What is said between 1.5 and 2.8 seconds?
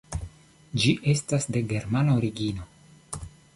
de germana origino.